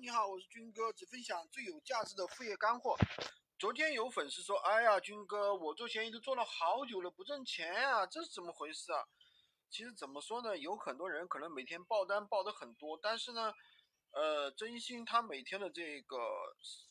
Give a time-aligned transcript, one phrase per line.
[0.00, 2.96] 你好，我是军哥，只分享最有价值的副业干货。
[3.58, 9.02] 昨天有粉丝说，哎呀，军哥，我做闲鱼都做了好久了，不挣钱啊，这是怎么回事啊？
[9.68, 13.52] 其实怎么说呢，有很多人可能每天报单报的很多，但是呢，
[14.12, 16.16] 呃，真心他每天的这个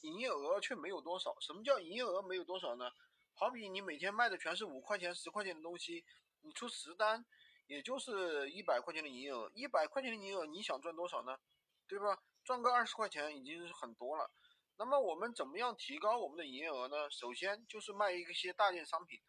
[0.01, 1.33] 营业额却没有多少。
[1.39, 2.91] 什么叫营业额没有多少呢？
[3.35, 6.03] 好比你每天卖的全是五块钱、十块钱的东西，
[6.41, 7.25] 你出十单，
[7.67, 9.49] 也就是一百块钱的营业额。
[9.55, 11.37] 一百块钱的营业额，你想赚多少呢？
[11.87, 12.21] 对吧？
[12.43, 14.31] 赚个二十块钱已经是很多了。
[14.77, 17.09] 那么我们怎么样提高我们的营业额呢？
[17.09, 19.19] 首先就是卖一些大件商品。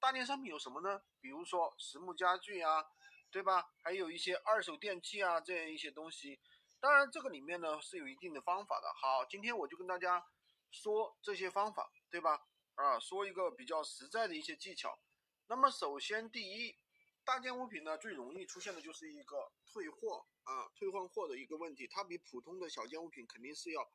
[0.00, 1.02] 大件商品有什么呢？
[1.20, 2.84] 比如说实木家具啊，
[3.30, 3.70] 对吧？
[3.82, 6.40] 还有一些二手电器啊，这样一些东西。
[6.80, 8.92] 当然这个里面呢是有一定的方法的。
[8.94, 10.24] 好，今天我就跟大家
[10.70, 12.40] 说这些方法，对吧？
[12.74, 14.98] 啊，说一个比较实在的一些技巧。
[15.46, 16.76] 那么首先第一，
[17.24, 20.26] 大件物品呢最容易出现的就是一个退货。
[20.44, 23.90] 啊，退换货的一个问题，它比普通的小件物品肯定是要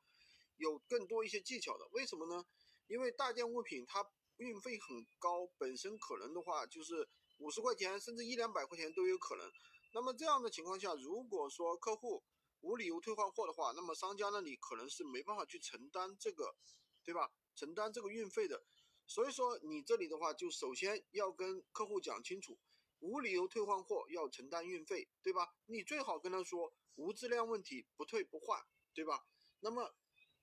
[0.58, 1.88] 有更多一些技巧的。
[1.92, 2.44] 为什么呢？
[2.88, 4.04] 因为大件物品它
[4.38, 9.48] 运费很高，本身可能的话就是五十块钱甚至一两百块钱都有可能。
[9.94, 12.24] 那么这样的情况下，如果说客户
[12.62, 16.56] 无理由退换货的话，那么商家那里可能是没办法去承担这个，
[17.04, 17.32] 对吧？
[17.54, 18.64] 承担这个运费的。
[19.06, 22.58] 所以说你这里的话，就首先要跟客户讲清楚。
[23.00, 25.56] 无理由退换货要承担运费，对吧？
[25.66, 28.62] 你最好跟他说无质量问题不退不换，
[28.94, 29.26] 对吧？
[29.62, 29.96] 那么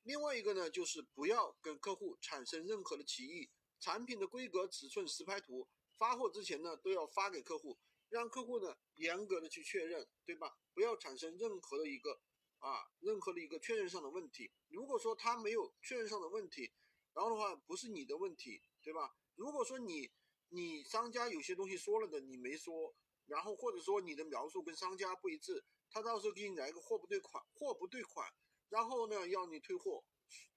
[0.03, 3.51] 另外一个呢，就是不要跟客户产生任何的歧义。
[3.79, 5.69] 产品的规格、尺寸、实拍图
[5.99, 10.57] 发货之前呢，都要发给客户，让客户呢严格的去确认，对吧？
[10.73, 12.23] 不要产生任何的一个
[12.59, 14.51] 啊，任何的一个确认上的问题。
[14.69, 16.73] 如果说他没有确认上的问题，
[17.12, 19.15] 然后的话不是你的问题，对吧？
[19.34, 20.11] 如果说你。
[20.48, 22.94] 你商家有些东西说了的你没说，
[23.27, 28.33] 然后或者说你的描述跟商家不一致，他到时候给你来个货不对款，货不对款，
[28.69, 30.05] 然后呢要你退货，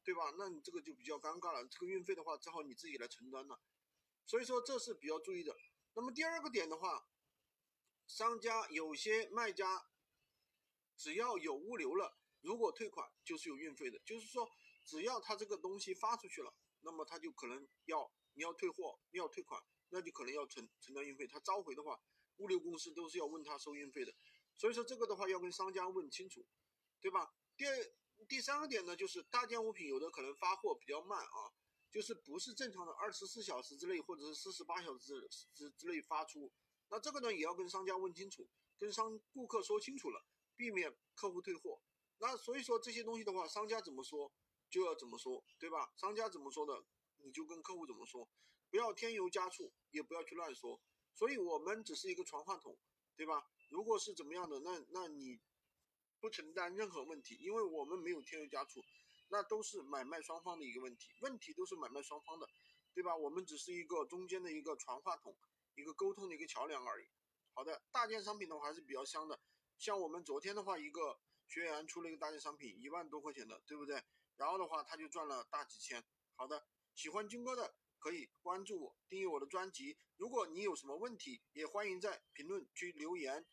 [0.04, 0.34] 对吧？
[0.38, 3.60] 那你这个就比较尴尬了，这个运费的话只好你自己来承担了。
[4.26, 5.56] 所以说这是比较注意的。
[5.96, 7.08] 那么第二个点的话，
[8.06, 9.88] 商家有些卖家
[10.96, 14.48] 只要有物流了，如果退款就是有运费的，就是说
[14.84, 19.62] 只要他这个东西发出去了，那么他就可能要你要退货，你要退款。
[19.90, 22.00] 那就可能要承承担运费，他召回的话，
[22.38, 24.14] 物流公司都是要问他收运费的，
[24.58, 26.46] 所以说这个的话要跟商家问清楚，
[27.02, 27.34] 对吧？
[27.58, 27.76] 第二、
[28.28, 31.52] 第三个点呢，就是大件物品有的可能发货比较慢啊，
[31.92, 36.52] 就是不是正常的二十四小时之内或者是四十八小时之之内发出，
[36.90, 40.26] 那这个呢也要跟商家问清楚，跟商顾客说清楚了，
[40.56, 41.82] 避免客户退货。
[42.20, 44.32] 那所以说这些东西的话，商家怎么说
[44.70, 45.92] 就要怎么说，对吧？
[45.96, 46.86] 商家怎么说的，
[47.24, 48.30] 你就跟客户怎么说。
[48.70, 50.82] 不要添油加醋，也不要去乱说。
[51.14, 52.78] 所以，我们只是一个传话筒，
[53.16, 53.46] 对吧？
[53.70, 55.40] 如果是怎么样的，那那你
[56.20, 58.82] 不承担任何问题，因为我们没有添油加醋，
[59.30, 62.48] 那都是买卖双方的一个问题，问题都是买卖双方的，
[62.94, 63.16] 对吧？
[63.16, 65.38] 我们只是一个中间的一个传话筒，
[65.76, 67.08] 一个沟通的一个桥梁而已。
[67.54, 69.40] 好的，大件商品的话还是比较香的，
[69.78, 74.02] 像我们昨天的话，一个学员出了一个大件商品，一万多块钱的，对不对？
[74.38, 76.02] 然后的话，他就赚了大几千。
[76.36, 77.76] 好的，喜欢军哥的。
[78.00, 79.98] 可以关注我，订阅我的专辑。
[80.18, 83.46] 如果你有什么问题，也欢迎在评论区留言。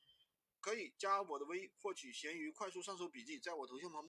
[0.58, 4.04] 可以加我的微，获取闲鱼快速上手笔记，在我头像旁。